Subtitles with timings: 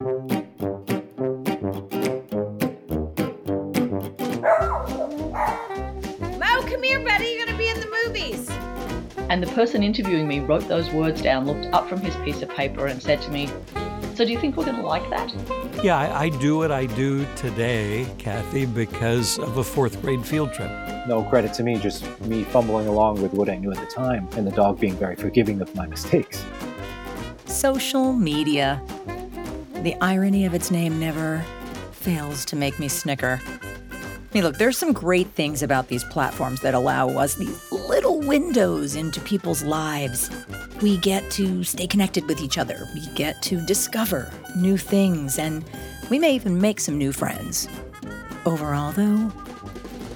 [0.00, 0.10] Mo,
[6.62, 7.26] come here, buddy.
[7.28, 8.50] You're going to be in the movies.
[9.30, 12.50] And the person interviewing me wrote those words down, looked up from his piece of
[12.50, 13.48] paper, and said to me,
[14.14, 15.34] So do you think we're going to like that?
[15.82, 20.52] Yeah, I, I do what I do today, Kathy, because of a fourth grade field
[20.52, 20.70] trip.
[21.08, 24.28] No credit to me, just me fumbling along with what I knew at the time,
[24.36, 26.44] and the dog being very forgiving of my mistakes.
[27.46, 28.82] Social media.
[29.86, 31.44] The irony of its name never
[31.92, 33.40] fails to make me snicker.
[33.44, 38.18] I mean, look, there's some great things about these platforms that allow us these little
[38.18, 40.28] windows into people's lives.
[40.82, 42.88] We get to stay connected with each other.
[42.94, 45.64] We get to discover new things, and
[46.10, 47.68] we may even make some new friends.
[48.44, 49.30] Overall, though,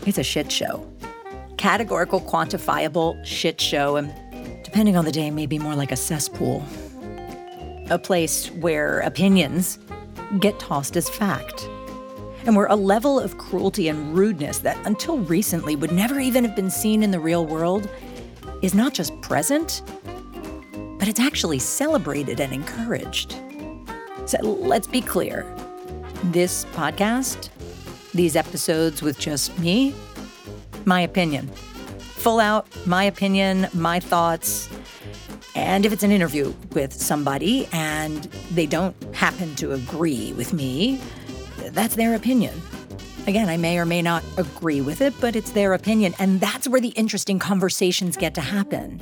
[0.04, 0.84] it's a shit show.
[1.58, 4.12] Categorical, quantifiable shit show, and
[4.64, 6.64] depending on the day, maybe more like a cesspool.
[7.90, 9.78] A place where opinions
[10.38, 11.68] get tossed as fact
[12.46, 16.56] and where a level of cruelty and rudeness that until recently would never even have
[16.56, 17.90] been seen in the real world
[18.62, 19.82] is not just present,
[20.98, 23.36] but it's actually celebrated and encouraged.
[24.26, 25.44] So let's be clear
[26.24, 27.48] this podcast,
[28.14, 29.94] these episodes with just me,
[30.84, 31.48] my opinion.
[31.98, 34.68] Full out, my opinion, my thoughts.
[35.54, 41.00] And if it's an interview with somebody and they don't happen to agree with me,
[41.70, 42.60] that's their opinion.
[43.26, 46.14] Again, I may or may not agree with it, but it's their opinion.
[46.18, 49.00] And that's where the interesting conversations get to happen.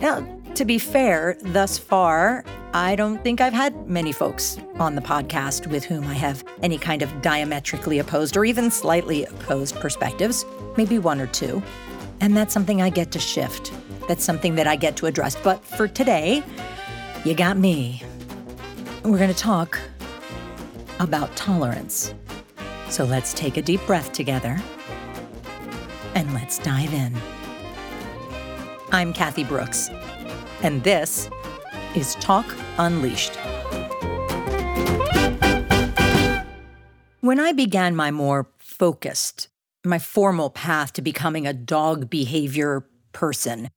[0.00, 5.00] Now, to be fair, thus far, I don't think I've had many folks on the
[5.00, 10.44] podcast with whom I have any kind of diametrically opposed or even slightly opposed perspectives,
[10.76, 11.62] maybe one or two.
[12.20, 13.72] And that's something I get to shift.
[14.12, 15.36] That's something that I get to address.
[15.42, 16.42] But for today,
[17.24, 18.02] you got me.
[19.04, 19.80] We're going to talk
[21.00, 22.12] about tolerance.
[22.90, 24.60] So let's take a deep breath together
[26.14, 27.16] and let's dive in.
[28.90, 29.88] I'm Kathy Brooks,
[30.62, 31.30] and this
[31.94, 32.44] is Talk
[32.76, 33.36] Unleashed.
[37.22, 39.48] When I began my more focused,
[39.86, 43.70] my formal path to becoming a dog behavior person,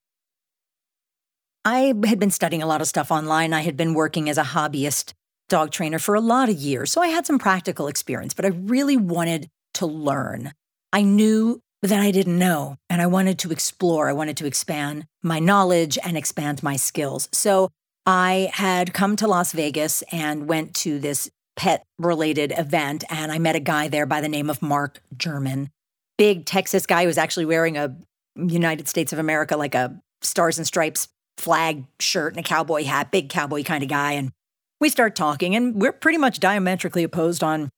[1.65, 3.51] I had been studying a lot of stuff online.
[3.51, 5.13] I had been working as a hobbyist
[5.49, 8.49] dog trainer for a lot of years, so I had some practical experience, but I
[8.49, 10.53] really wanted to learn.
[10.93, 14.07] I knew that I didn't know, and I wanted to explore.
[14.07, 17.29] I wanted to expand my knowledge and expand my skills.
[17.31, 17.69] So
[18.05, 23.39] I had come to Las Vegas and went to this pet related event, and I
[23.39, 25.69] met a guy there by the name of Mark German.
[26.17, 27.95] Big Texas guy who was actually wearing a
[28.35, 33.11] United States of America, like a stars and stripes flag shirt and a cowboy hat,
[33.11, 34.13] big cowboy kind of guy.
[34.13, 34.31] And
[34.79, 37.69] we start talking, and we're pretty much diametrically opposed on,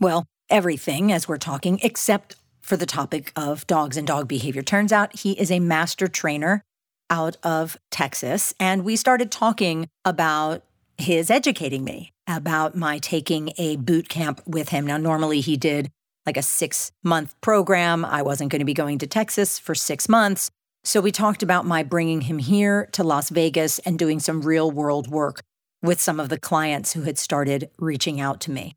[0.00, 4.62] well, everything as we're talking, except for the topic of dogs and dog behavior.
[4.62, 6.62] Turns out he is a master trainer
[7.10, 8.54] out of Texas.
[8.58, 10.64] And we started talking about
[10.98, 14.86] his educating me, about my taking a boot camp with him.
[14.86, 15.90] Now, normally he did
[16.24, 18.04] like a six month program.
[18.04, 20.50] I wasn't going to be going to Texas for six months.
[20.86, 24.70] So we talked about my bringing him here to Las Vegas and doing some real
[24.70, 25.42] world work
[25.82, 28.76] with some of the clients who had started reaching out to me.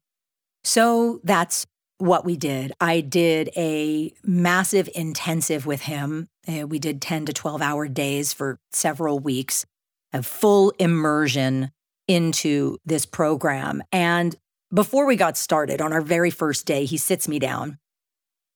[0.64, 1.68] So that's
[2.00, 2.74] what we did.
[2.82, 6.30] I did a massive intensive with him.
[6.48, 9.68] Uh, we did 10 to 12 hour days for several weeks,
[10.12, 11.70] a full immersion
[12.08, 13.84] into this program.
[13.92, 14.36] And
[14.74, 17.78] before we got started, on our very first day, he sits me down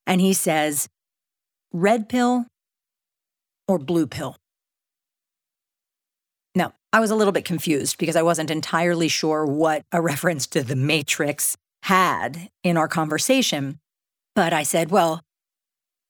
[0.08, 0.90] and he says,
[1.72, 2.48] Red pill
[3.68, 4.38] or blue pill?
[6.56, 10.46] Now, I was a little bit confused because I wasn't entirely sure what a reference
[10.48, 13.80] to the Matrix had in our conversation.
[14.36, 15.22] But I said, well,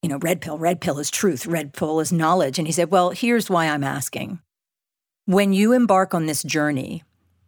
[0.02, 2.60] you know, red pill, red pill is truth, red pill is knowledge.
[2.60, 4.40] And he said, well, here's why I'm asking.
[5.26, 7.04] When you embark on this journey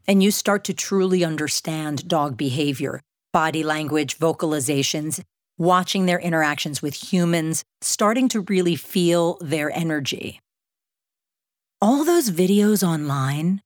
[0.08, 3.02] and you start to truly understand dog behavior,
[3.34, 5.22] body language, vocalizations,
[5.58, 10.40] watching their interactions with humans, starting to really feel their energy,
[11.82, 13.62] all those videos online,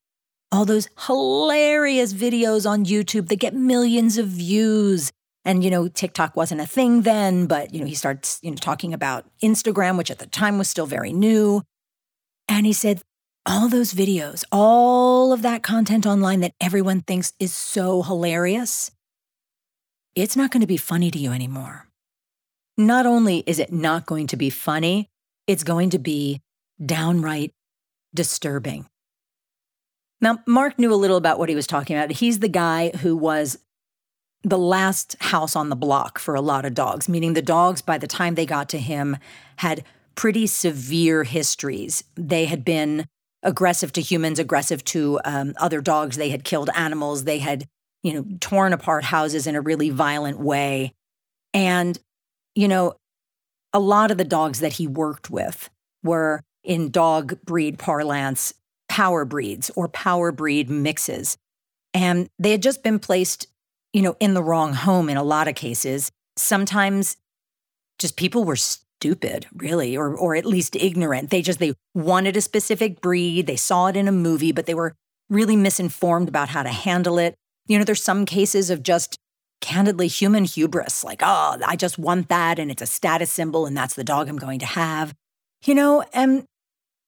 [0.51, 5.11] all those hilarious videos on YouTube that get millions of views.
[5.45, 8.57] And, you know, TikTok wasn't a thing then, but, you know, he starts, you know,
[8.57, 11.63] talking about Instagram, which at the time was still very new.
[12.47, 13.01] And he said,
[13.45, 18.91] all those videos, all of that content online that everyone thinks is so hilarious,
[20.15, 21.87] it's not going to be funny to you anymore.
[22.77, 25.09] Not only is it not going to be funny,
[25.47, 26.41] it's going to be
[26.83, 27.51] downright
[28.13, 28.87] disturbing.
[30.21, 32.11] Now, Mark knew a little about what he was talking about.
[32.11, 33.57] He's the guy who was
[34.43, 37.97] the last house on the block for a lot of dogs, meaning the dogs, by
[37.97, 39.17] the time they got to him,
[39.57, 39.83] had
[40.15, 42.03] pretty severe histories.
[42.15, 43.05] They had been
[43.43, 46.17] aggressive to humans, aggressive to um, other dogs.
[46.17, 47.23] They had killed animals.
[47.23, 47.65] They had,
[48.03, 50.93] you know, torn apart houses in a really violent way.
[51.53, 51.97] And,
[52.55, 52.95] you know,
[53.73, 55.69] a lot of the dogs that he worked with
[56.03, 58.53] were in dog breed parlance,
[58.87, 61.37] power breeds or power breed mixes.
[61.93, 63.47] And they had just been placed,
[63.93, 66.11] you know, in the wrong home in a lot of cases.
[66.37, 67.17] Sometimes
[67.97, 71.29] just people were stupid, really, or or at least ignorant.
[71.29, 74.73] They just they wanted a specific breed, they saw it in a movie, but they
[74.73, 74.95] were
[75.29, 77.35] really misinformed about how to handle it.
[77.69, 79.17] You know, there's some cases of just
[79.61, 83.77] candidly human hubris, like, oh, I just want that and it's a status symbol and
[83.77, 85.13] that's the dog I'm going to have.
[85.65, 86.45] You know, and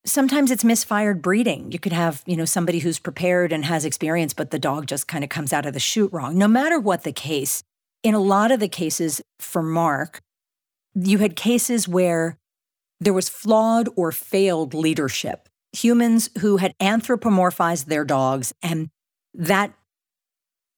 [0.06, 1.72] sometimes it's misfired breeding.
[1.72, 5.08] You could have, you know, somebody who's prepared and has experience, but the dog just
[5.08, 6.38] kind of comes out of the chute wrong.
[6.38, 7.64] No matter what the case,
[8.04, 10.22] in a lot of the cases for Mark,
[10.94, 12.38] you had cases where
[13.00, 15.48] there was flawed or failed leadership.
[15.74, 18.90] Humans who had anthropomorphized their dogs, and
[19.34, 19.74] that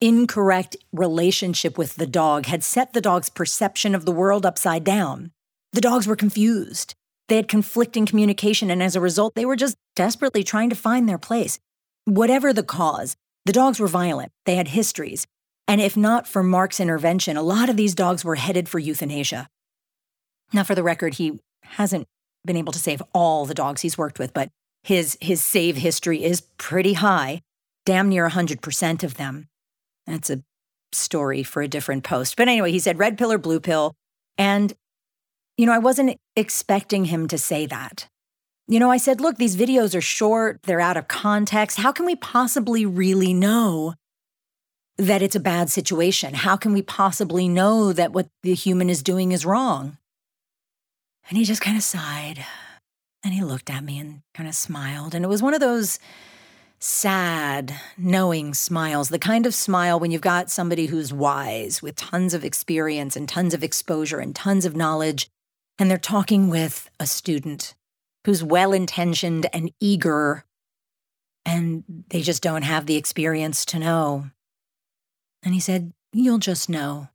[0.03, 5.31] incorrect relationship with the dog had set the dog's perception of the world upside down.
[5.71, 6.93] The dogs were confused.
[7.29, 11.07] They had conflicting communication, and as a result, they were just desperately trying to find
[11.07, 11.57] their place.
[12.03, 13.15] Whatever the cause,
[13.45, 14.33] the dogs were violent.
[14.45, 15.25] They had histories.
[15.69, 19.47] And if not for Mark's intervention, a lot of these dogs were headed for euthanasia.
[20.51, 22.07] Now, for the record, he hasn't
[22.43, 24.49] been able to save all the dogs he's worked with, but
[24.83, 27.39] his, his save history is pretty high,
[27.85, 29.47] damn near 100% of them.
[30.07, 30.43] That's a
[30.91, 32.35] story for a different post.
[32.35, 33.93] But anyway, he said red pill or blue pill.
[34.37, 34.73] And,
[35.57, 38.07] you know, I wasn't expecting him to say that.
[38.67, 41.79] You know, I said, look, these videos are short, they're out of context.
[41.79, 43.95] How can we possibly really know
[44.97, 46.33] that it's a bad situation?
[46.33, 49.97] How can we possibly know that what the human is doing is wrong?
[51.27, 52.45] And he just kind of sighed
[53.23, 55.15] and he looked at me and kind of smiled.
[55.15, 55.97] And it was one of those
[56.83, 62.33] sad, knowing smiles, the kind of smile when you've got somebody who's wise with tons
[62.33, 65.29] of experience and tons of exposure and tons of knowledge,
[65.79, 67.73] and they're talking with a student
[68.25, 70.43] who's well intentioned and eager,
[71.45, 74.25] and they just don't have the experience to know.
[75.41, 77.07] And he said, You'll just know.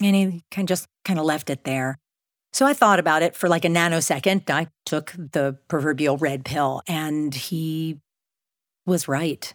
[0.00, 1.98] And he kind of just kind of left it there.
[2.52, 4.48] So I thought about it for like a nanosecond.
[4.48, 7.98] I took the proverbial red pill, and he
[8.86, 9.52] was right.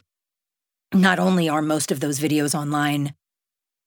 [0.94, 3.14] Not only are most of those videos online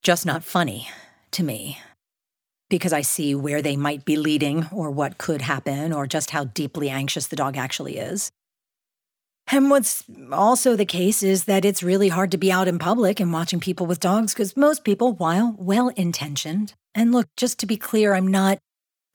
[0.03, 0.89] just not funny
[1.33, 1.79] to me,
[2.71, 6.45] because I see where they might be leading or what could happen or just how
[6.45, 8.31] deeply anxious the dog actually is.
[9.49, 13.21] And what's also the case is that it's really hard to be out in public
[13.21, 17.67] and watching people with dogs because most people, while well intentioned, and look, just to
[17.67, 18.59] be clear, I'm not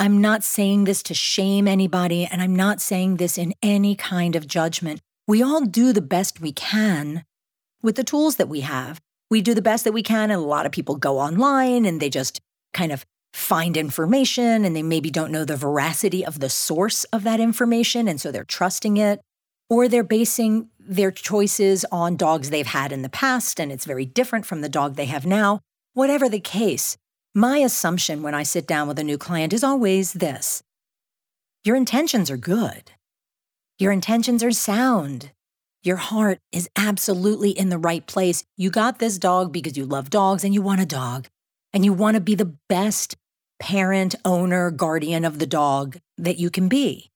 [0.02, 4.38] I'm not saying this to shame anybody, and I'm not saying this in any kind
[4.38, 5.02] of judgment.
[5.30, 7.24] We all do the best we can
[7.84, 9.00] with the tools that we have.
[9.30, 12.00] We do the best that we can, and a lot of people go online and
[12.00, 12.42] they just
[12.74, 17.22] kind of find information and they maybe don't know the veracity of the source of
[17.26, 19.22] that information, and so they're trusting it,
[19.70, 24.08] or they're basing their choices on dogs they've had in the past, and it's very
[24.08, 25.60] different from the dog they have now.
[25.94, 26.98] Whatever the case,
[27.36, 30.64] my assumption when I sit down with a new client is always this
[31.64, 32.94] your intentions are good,
[33.80, 35.32] your intentions are sound.
[35.84, 38.44] Your heart is absolutely in the right place.
[38.58, 41.28] You got this dog because you love dogs and you want a dog,
[41.72, 43.16] and you want to be the best
[43.60, 47.10] parent, owner, guardian of the dog that you can be.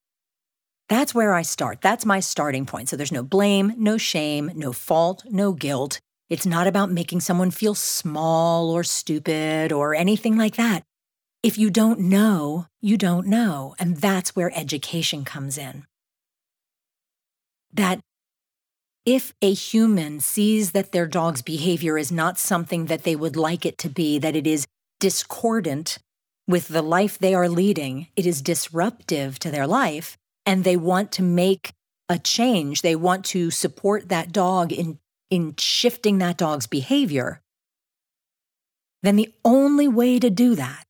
[0.88, 1.82] That's where I start.
[1.82, 2.88] That's my starting point.
[2.88, 6.00] So there's no blame, no shame, no fault, no guilt.
[6.30, 10.84] It's not about making someone feel small or stupid or anything like that.
[11.42, 13.76] If you don't know, you don't know.
[13.80, 15.86] And that's where education comes in.
[17.74, 18.00] That
[19.06, 23.66] if a human sees that their dog's behavior is not something that they would like
[23.66, 24.66] it to be, that it is
[25.00, 25.98] discordant
[26.48, 31.12] with the life they are leading, it is disruptive to their life, and they want
[31.14, 31.74] to make
[32.10, 35.00] a change, they want to support that dog in
[35.30, 37.42] in shifting that dog's behavior,
[39.02, 40.86] then the only way to do that,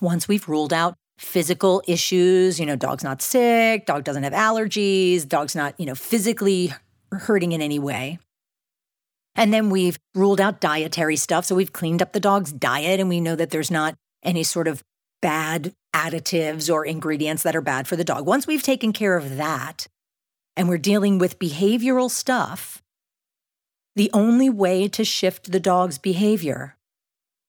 [0.00, 5.26] once we've ruled out physical issues, you know, dog's not sick, dog doesn't have allergies,
[5.26, 6.72] dog's not, you know, physically
[7.12, 8.18] hurting in any way.
[9.34, 11.46] And then we've ruled out dietary stuff.
[11.46, 14.68] So we've cleaned up the dog's diet and we know that there's not any sort
[14.68, 14.82] of
[15.22, 18.26] bad additives or ingredients that are bad for the dog.
[18.26, 19.86] Once we've taken care of that,
[20.56, 22.82] and we're dealing with behavioral stuff,
[23.96, 26.76] the only way to shift the dog's behavior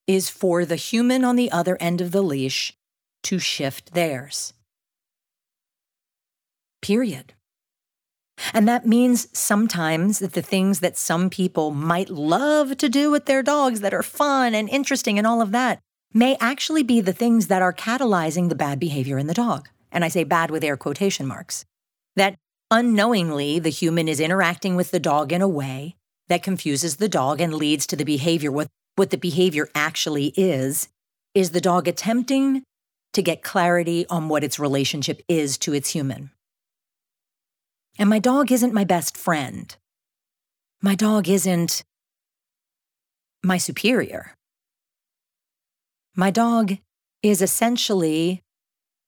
[0.07, 2.73] is for the human on the other end of the leash
[3.23, 4.53] to shift theirs.
[6.81, 7.33] Period.
[8.53, 13.25] And that means sometimes that the things that some people might love to do with
[13.25, 15.79] their dogs that are fun and interesting and all of that
[16.13, 19.69] may actually be the things that are catalyzing the bad behavior in the dog.
[19.91, 21.65] And I say bad with air quotation marks.
[22.15, 22.35] That
[22.69, 25.95] unknowingly the human is interacting with the dog in a way
[26.27, 28.51] that confuses the dog and leads to the behavior.
[28.51, 30.89] What, what the behavior actually is,
[31.33, 32.63] is the dog attempting
[33.13, 36.31] to get clarity on what its relationship is to its human.
[37.97, 39.75] And my dog isn't my best friend.
[40.81, 41.83] My dog isn't
[43.43, 44.33] my superior.
[46.15, 46.77] My dog
[47.21, 48.41] is essentially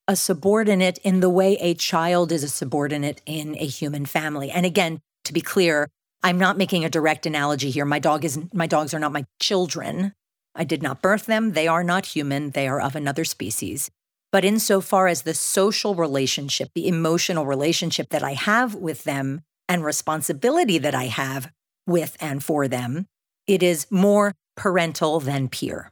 [0.07, 4.51] a subordinate in the way a child is a subordinate in a human family.
[4.51, 5.89] And again, to be clear,
[6.23, 7.85] I'm not making a direct analogy here.
[7.85, 10.13] My dog isn't my dogs are not my children.
[10.55, 11.51] I did not birth them.
[11.51, 12.51] They are not human.
[12.51, 13.91] They are of another species.
[14.31, 19.83] But insofar as the social relationship, the emotional relationship that I have with them and
[19.83, 21.51] responsibility that I have
[21.85, 23.05] with and for them,
[23.47, 25.91] it is more parental than peer.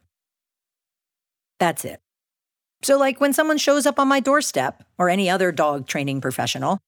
[1.59, 1.99] That's it.
[2.81, 6.79] So, like when someone shows up on my doorstep or any other dog training professional,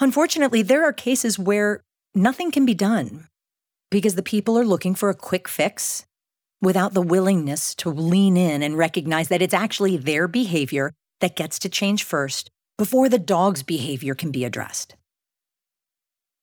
[0.00, 1.82] unfortunately, there are cases where
[2.14, 3.28] nothing can be done
[3.90, 6.04] because the people are looking for a quick fix
[6.60, 11.58] without the willingness to lean in and recognize that it's actually their behavior that gets
[11.60, 14.94] to change first before the dog's behavior can be addressed.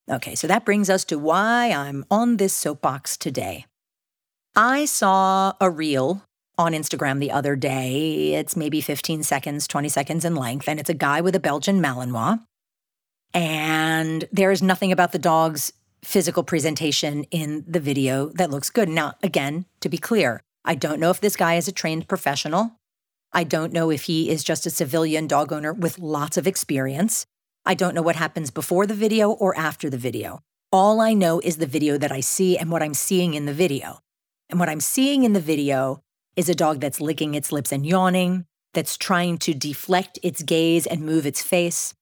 [0.10, 3.66] Okay, so that brings us to why I'm on this soapbox today.
[4.56, 6.24] I saw a reel
[6.58, 8.34] on Instagram the other day.
[8.36, 11.82] It's maybe 15 seconds, 20 seconds in length, and it's a guy with a Belgian
[11.82, 12.40] Malinois.
[13.34, 15.74] And there is nothing about the dog's
[16.06, 18.88] physical presentation in the video that looks good.
[18.88, 22.80] Now, again, to be clear, I don't know if this guy is a trained professional.
[23.34, 27.26] I don't know if he is just a civilian dog owner with lots of experience.
[27.66, 30.42] I don't know what happens before the video or after the video.
[30.72, 33.54] All I know is the video that I see and what I'm seeing in the
[33.54, 34.00] video.
[34.50, 36.02] And what I'm seeing in the video
[36.36, 40.86] is a dog that's licking its lips and yawning, that's trying to deflect its gaze
[40.86, 41.96] and move its face,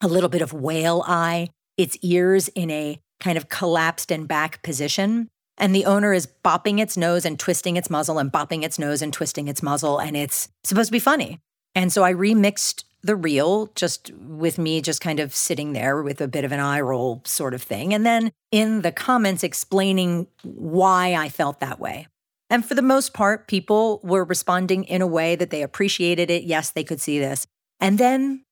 [0.00, 4.62] a little bit of whale eye, its ears in a kind of collapsed in back
[4.62, 5.28] position.
[5.56, 9.02] And the owner is bopping its nose and twisting its muzzle and bopping its nose
[9.02, 9.98] and twisting its muzzle.
[9.98, 11.40] And it's supposed to be funny.
[11.74, 16.20] And so I remixed the reel just with me just kind of sitting there with
[16.20, 17.94] a bit of an eye roll sort of thing.
[17.94, 22.06] And then in the comments explaining why I felt that way.
[22.50, 26.44] And for the most part, people were responding in a way that they appreciated it.
[26.44, 27.46] Yes, they could see this.
[27.78, 28.44] And then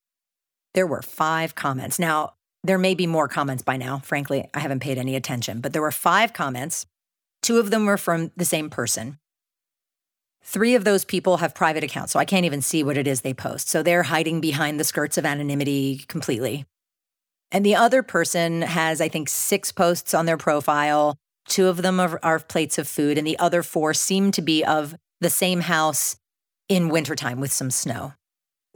[0.73, 1.97] there were five comments.
[1.97, 2.33] Now,
[2.67, 3.99] there may be more comments by now.
[3.99, 6.85] Frankly, I haven't paid any attention, but there were five comments.
[7.41, 9.17] Two of them were from the same person.
[10.43, 13.21] Three of those people have private accounts, so I can't even see what it is
[13.21, 13.69] they post.
[13.69, 16.65] So they're hiding behind the skirts of anonymity completely.
[17.51, 21.17] And the other person has, I think, six posts on their profile.
[21.47, 24.63] Two of them are, are plates of food, and the other four seem to be
[24.63, 26.17] of the same house
[26.69, 28.13] in wintertime with some snow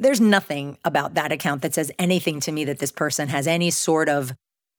[0.02, 3.70] there's nothing about that account that says anything to me that this person has any
[3.70, 4.34] sort of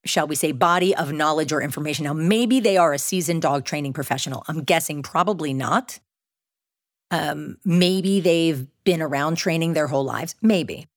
[0.04, 2.04] shall we say body of knowledge or information.
[2.04, 4.42] Now maybe they are a seasoned dog training professional.
[4.48, 6.00] I'm guessing probably not.
[7.12, 10.34] Um, maybe they've been around training their whole lives.
[10.42, 10.88] Maybe.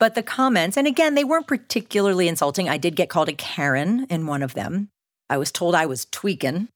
[0.00, 2.68] But the comments and again they weren't particularly insulting.
[2.70, 4.88] I did get called a karen in one of them.
[5.28, 6.68] I was told i was tweaking.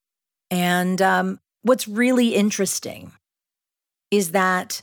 [0.50, 3.12] And um, what's really interesting
[4.10, 4.82] is that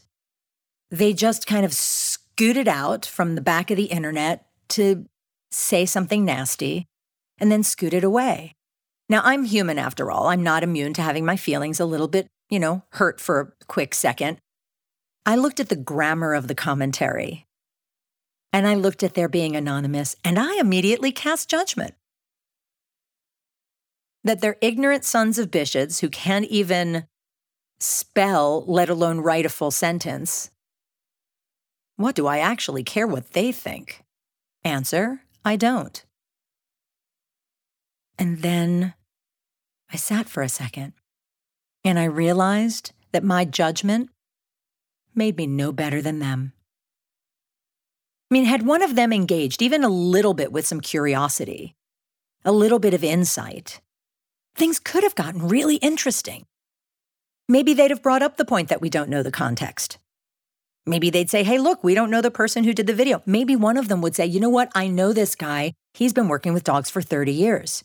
[0.97, 5.05] they just kind of scooted out from the back of the internet to
[5.51, 6.87] say something nasty
[7.37, 8.55] and then scooted away.
[9.07, 10.27] Now, I'm human after all.
[10.27, 13.65] I'm not immune to having my feelings a little bit, you know, hurt for a
[13.65, 14.39] quick second.
[15.25, 17.45] I looked at the grammar of the commentary
[18.51, 21.93] and I looked at their being anonymous and I immediately cast judgment.
[24.23, 27.05] That they're ignorant sons of bishops who can't even
[27.79, 30.49] spell, let alone write a full sentence,
[31.97, 34.03] what do I actually care what they think?
[34.63, 36.03] Answer I don't.
[38.17, 38.93] And then
[39.91, 40.93] I sat for a second
[41.83, 44.09] and I realized that my judgment
[45.13, 46.53] made me no better than them.
[48.29, 51.75] I mean, had one of them engaged even a little bit with some curiosity,
[52.43, 53.81] a little bit of insight,
[54.55, 56.45] things could have gotten really interesting.
[57.47, 59.99] Maybe they'd have brought up the point that we don't know the context.
[60.86, 63.24] Maybe they'd say, hey, look, we don't know the person who did the video.
[63.25, 64.72] Maybe one of them would say, you know what?
[64.75, 65.74] I know this guy.
[65.94, 67.84] He's been working with dogs for 30 years.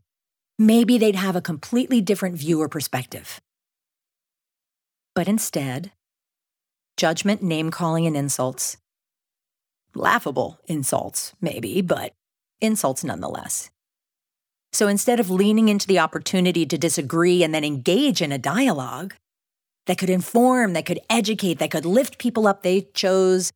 [0.58, 3.40] Maybe they'd have a completely different view or perspective.
[5.14, 5.92] But instead,
[6.98, 8.76] judgment, name calling, and insults.
[9.94, 12.12] Laughable insults, maybe, but
[12.60, 13.70] insults nonetheless.
[14.72, 19.14] So instead of leaning into the opportunity to disagree and then engage in a dialogue
[19.86, 23.50] that could inform, that could educate, that could lift people up, they chose,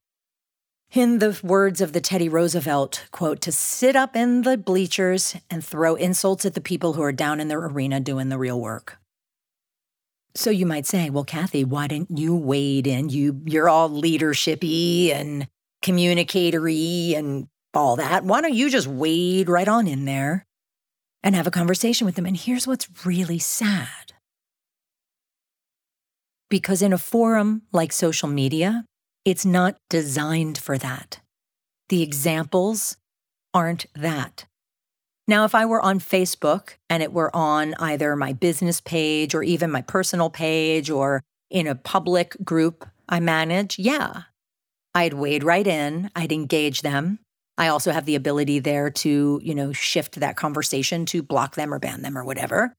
[0.92, 5.64] in the words of the Teddy Roosevelt quote, to sit up in the bleachers and
[5.64, 8.98] throw insults at the people who are down in their arena doing the real work.
[10.36, 13.08] So you might say, well, Kathy, why didn't you wade in?
[13.08, 15.48] You you're all leadershipy and
[15.82, 18.24] communicatory and all that.
[18.24, 20.44] Why don't you just wade right on in there
[21.22, 22.26] and have a conversation with them?
[22.26, 24.03] And here's what's really sad.
[26.48, 28.84] Because in a forum like social media,
[29.24, 31.20] it's not designed for that.
[31.88, 32.96] The examples
[33.52, 34.44] aren't that.
[35.26, 39.42] Now, if I were on Facebook and it were on either my business page or
[39.42, 44.22] even my personal page or in a public group I manage, yeah,
[44.94, 47.20] I'd wade right in, I'd engage them.
[47.56, 51.72] I also have the ability there to, you know, shift that conversation to block them
[51.72, 52.74] or ban them or whatever.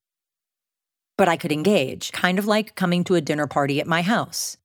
[1.17, 4.57] But I could engage, kind of like coming to a dinner party at my house.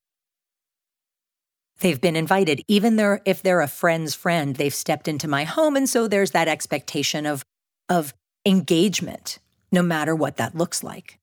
[1.80, 5.76] They've been invited, even though if they're a friend's friend, they've stepped into my home.
[5.76, 7.42] And so there's that expectation of
[7.88, 8.14] of
[8.46, 9.38] engagement,
[9.72, 11.18] no matter what that looks like.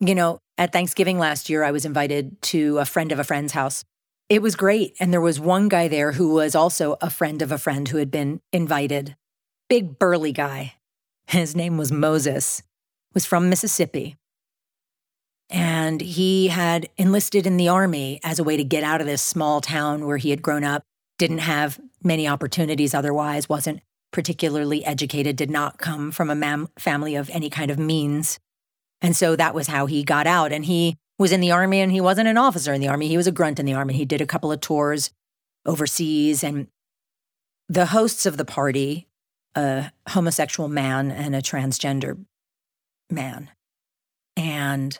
[0.00, 3.52] You know, at Thanksgiving last year, I was invited to a friend of a friend's
[3.52, 3.84] house.
[4.28, 4.94] It was great.
[5.00, 7.98] And there was one guy there who was also a friend of a friend who
[7.98, 9.16] had been invited.
[9.68, 10.74] Big burly guy.
[11.26, 12.62] His name was Moses,
[13.12, 14.16] was from Mississippi.
[15.50, 19.22] And he had enlisted in the army as a way to get out of this
[19.22, 20.82] small town where he had grown up,
[21.16, 23.80] didn't have many opportunities otherwise, wasn't
[24.12, 28.38] particularly educated, did not come from a mam- family of any kind of means.
[29.00, 30.52] And so that was how he got out.
[30.52, 33.08] And he was in the army and he wasn't an officer in the army.
[33.08, 33.94] He was a grunt in the army.
[33.94, 35.10] He did a couple of tours
[35.64, 36.44] overseas.
[36.44, 36.68] And
[37.68, 39.08] the hosts of the party,
[39.54, 42.24] a homosexual man and a transgender
[43.10, 43.50] man,
[44.36, 44.98] and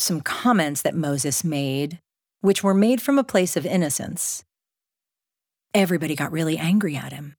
[0.00, 2.00] some comments that Moses made,
[2.40, 4.44] which were made from a place of innocence,
[5.72, 7.36] Everybody got really angry at him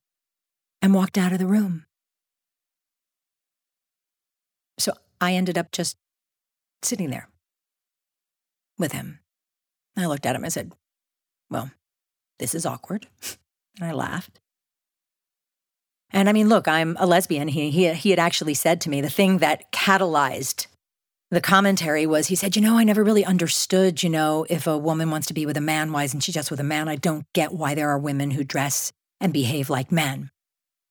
[0.80, 1.84] and walked out of the room.
[4.78, 5.96] So I ended up just
[6.82, 7.28] sitting there
[8.78, 9.20] with him.
[9.96, 10.72] I looked at him and said,
[11.50, 11.70] Well,
[12.38, 13.06] this is awkward.
[13.80, 14.38] And I laughed.
[16.10, 17.48] And I mean, look, I'm a lesbian.
[17.48, 20.66] He, he, he had actually said to me the thing that catalyzed
[21.32, 24.76] the commentary was he said, You know, I never really understood, you know, if a
[24.76, 26.88] woman wants to be with a man, why isn't she just with a man?
[26.88, 30.30] I don't get why there are women who dress and behave like men.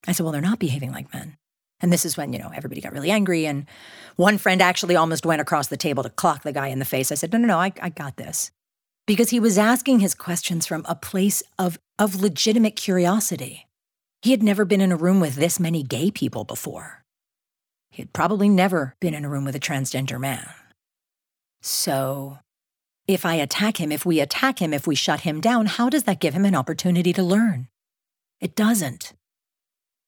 [0.07, 1.37] I said, Well, they're not behaving like men.
[1.79, 3.45] And this is when, you know, everybody got really angry.
[3.45, 3.67] And
[4.15, 7.11] one friend actually almost went across the table to clock the guy in the face.
[7.11, 8.49] I said, No, no, no, I, I got this.
[9.05, 13.67] Because he was asking his questions from a place of, of legitimate curiosity.
[14.23, 17.00] He had never been in a room with this many gay people before.
[17.91, 20.49] He had probably never been in a room with a transgender man.
[21.61, 22.39] So,
[23.07, 26.03] if I attack him, if we attack him, if we shut him down, how does
[26.03, 27.67] that give him an opportunity to learn?
[28.39, 29.13] It doesn't.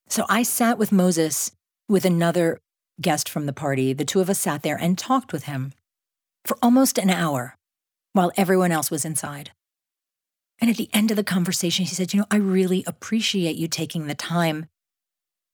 [0.07, 1.51] So I sat with Moses
[1.89, 2.59] with another
[3.01, 3.93] guest from the party.
[3.93, 5.73] The two of us sat there and talked with him
[6.45, 7.55] for almost an hour
[8.13, 9.51] while everyone else was inside.
[10.59, 13.67] And at the end of the conversation, he said, You know, I really appreciate you
[13.67, 14.67] taking the time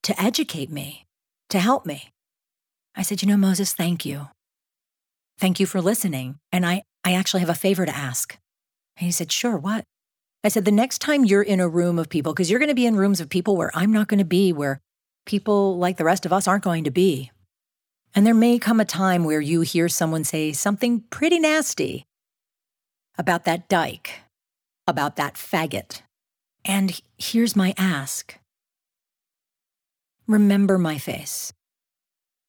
[0.04, 1.06] to educate me,
[1.50, 2.12] to help me.
[2.96, 4.28] I said, You know, Moses, thank you.
[5.40, 6.40] Thank you for listening.
[6.52, 8.38] And I, I actually have a favor to ask.
[8.98, 9.86] And he said, Sure, what?
[10.44, 12.76] I said, The next time you're in a room of people, because you're going to
[12.76, 14.80] be in rooms of people where I'm not going to be, where
[15.26, 17.32] people like the rest of us aren't going to be.
[18.16, 22.06] And there may come a time where you hear someone say something pretty nasty
[23.18, 24.22] about that dyke,
[24.88, 26.02] about that faggot.
[26.66, 28.36] And here's my ask
[30.28, 31.52] remember my face.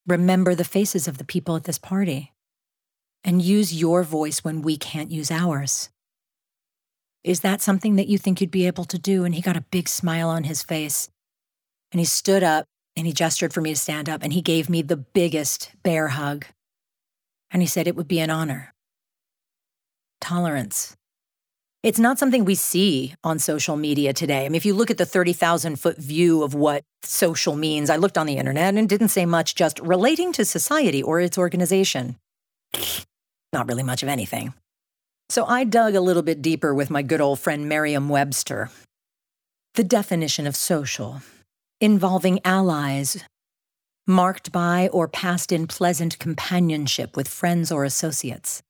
[0.06, 2.32] Remember the faces of the people at this party
[3.22, 5.90] and use your voice when we can't use ours.
[7.22, 9.24] Is that something that you think you'd be able to do?
[9.24, 11.10] And he got a big smile on his face.
[11.92, 14.70] And he stood up and he gestured for me to stand up and he gave
[14.70, 16.46] me the biggest bear hug.
[17.50, 18.72] And he said it would be an honor.
[20.20, 20.96] Tolerance.
[21.83, 24.45] It's not something we see on social media today.
[24.45, 27.97] I mean, if you look at the 30,000 foot view of what social means, I
[27.97, 32.16] looked on the internet and didn't say much, just relating to society or its organization.
[33.55, 34.53] Not really much of anything.
[35.31, 38.69] So I dug a little bit deeper with my good old friend Merriam Webster.
[39.75, 41.23] The definition of social
[41.81, 43.25] involving allies,
[44.07, 48.61] marked by or passed in pleasant companionship with friends or associates,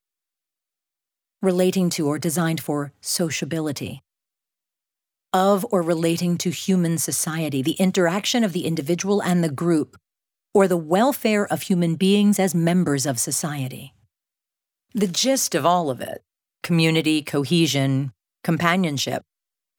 [1.42, 4.02] relating to or designed for sociability,
[5.32, 9.96] of or relating to human society, the interaction of the individual and the group,
[10.52, 13.94] or the welfare of human beings as members of society.
[14.92, 16.22] The gist of all of it
[16.62, 18.12] community, cohesion,
[18.44, 19.22] companionship.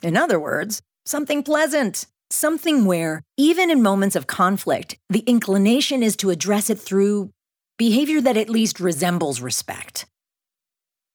[0.01, 6.15] In other words, something pleasant, something where, even in moments of conflict, the inclination is
[6.17, 7.29] to address it through
[7.77, 10.05] behavior that at least resembles respect.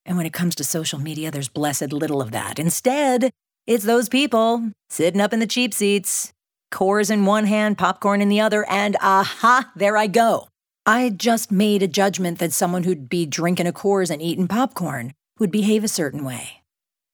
[0.06, 2.58] And when it comes to social media, there's blessed little of that.
[2.58, 3.30] Instead,
[3.66, 6.32] it's those people sitting up in the cheap seats,
[6.72, 10.48] Coors in one hand, popcorn in the other, and aha, there I go.
[10.84, 15.12] I just made a judgment that someone who'd be drinking a Coors and eating popcorn
[15.40, 16.62] would behave a certain way.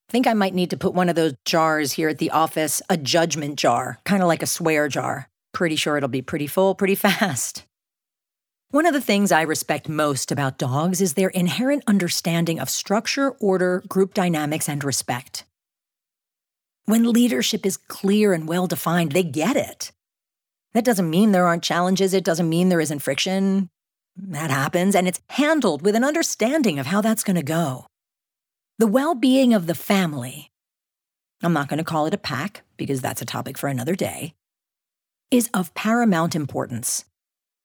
[0.09, 2.83] I think I might need to put one of those jars here at the office,
[2.91, 5.29] a judgment jar, kind of like a swear jar.
[5.55, 7.65] Pretty sure it'll be pretty full pretty fast.
[8.73, 13.33] One of the things I respect most about dogs is their inherent understanding of structure,
[13.33, 15.45] order, group dynamics, and respect.
[16.87, 19.93] When leadership is clear and well defined, they get it.
[20.73, 23.69] That doesn't mean there aren't challenges, it doesn't mean there isn't friction.
[24.17, 27.85] That happens, and it's handled with an understanding of how that's going to go.
[28.79, 30.51] The well being of the family,
[31.43, 34.33] I'm not going to call it a pack because that's a topic for another day,
[35.31, 37.05] is of paramount importance.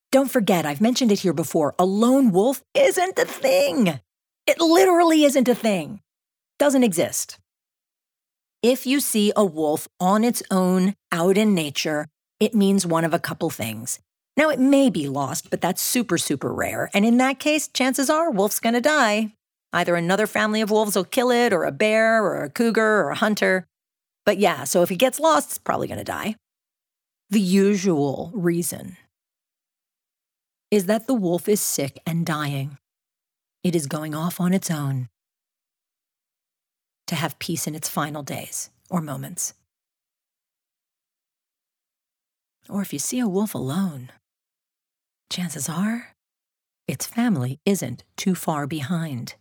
[0.10, 4.00] Don't forget, I've mentioned it here before a lone wolf isn't a thing.
[4.46, 6.00] It literally isn't a thing,
[6.58, 7.40] doesn't exist.
[8.64, 12.08] If you see a wolf on its own out in nature,
[12.40, 14.00] it means one of a couple things.
[14.38, 16.90] Now, it may be lost, but that's super, super rare.
[16.94, 19.34] And in that case, chances are wolf's gonna die.
[19.74, 23.10] Either another family of wolves will kill it, or a bear, or a cougar, or
[23.10, 23.68] a hunter.
[24.26, 26.36] But yeah, so if it gets lost, it's probably gonna die.
[27.30, 28.96] The usual reason
[30.70, 32.78] is that the wolf is sick and dying.
[33.64, 35.10] It is going off on its own
[37.08, 39.54] to have peace in its final days or moments.
[42.70, 44.12] Or if you see a wolf alone,
[45.30, 46.16] chances are
[46.88, 49.36] its family isn't too far behind.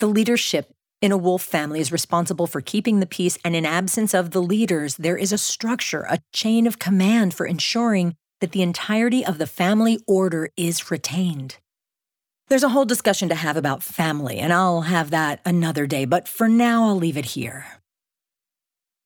[0.00, 4.14] The leadership in a wolf family is responsible for keeping the peace, and in absence
[4.14, 8.60] of the leaders, there is a structure, a chain of command for ensuring that the
[8.60, 11.56] entirety of the family order is retained.
[12.48, 16.28] There's a whole discussion to have about family, and I'll have that another day, but
[16.28, 17.64] for now, I'll leave it here.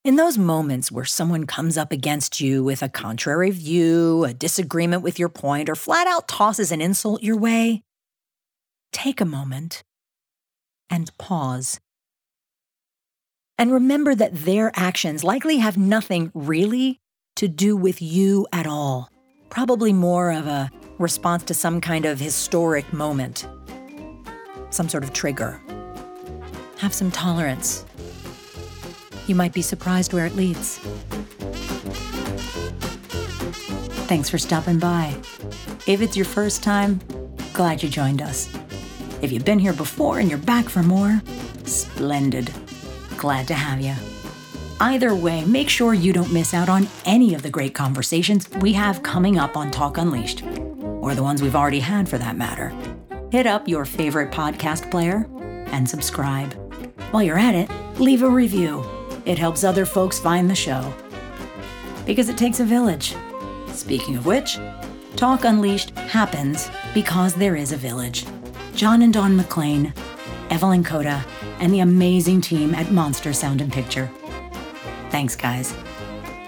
[0.04, 5.04] In those moments where someone comes up against you with a contrary view, a disagreement
[5.04, 7.84] with your point, or flat out tosses an insult your way,
[8.92, 9.84] take a moment
[10.90, 11.78] and pause.
[13.56, 16.98] And remember that their actions likely have nothing really
[17.36, 19.08] to do with you at all
[19.50, 23.46] probably more of a response to some kind of historic moment,
[24.70, 25.60] some sort of trigger.
[26.78, 27.84] Have some tolerance.
[29.26, 30.78] You might be surprised where it leads.
[34.08, 35.14] Thanks for stopping by.
[35.86, 37.00] If it's your first time,
[37.52, 38.48] glad you joined us.
[39.20, 41.20] If you've been here before and you're back for more,
[41.64, 42.52] splendid.
[43.16, 43.94] Glad to have you.
[44.80, 48.72] Either way, make sure you don't miss out on any of the great conversations we
[48.72, 50.44] have coming up on Talk Unleashed,
[51.00, 52.72] or the ones we've already had for that matter.
[53.32, 55.28] Hit up your favorite podcast player
[55.72, 56.54] and subscribe.
[57.10, 58.84] While you're at it, leave a review.
[59.24, 60.94] It helps other folks find the show.
[62.06, 63.16] Because it takes a village.
[63.72, 64.60] Speaking of which,
[65.16, 68.24] Talk Unleashed happens because there is a village.
[68.76, 69.92] John and Don McLean,
[70.50, 71.24] Evelyn Coda,
[71.58, 74.08] and the amazing team at Monster Sound and Picture.
[75.10, 75.74] Thanks, guys.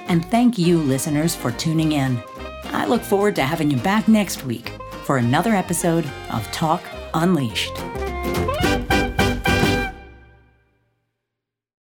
[0.09, 2.23] And thank you, listeners, for tuning in.
[2.65, 4.73] I look forward to having you back next week
[5.05, 6.83] for another episode of Talk
[7.15, 7.77] Unleashed.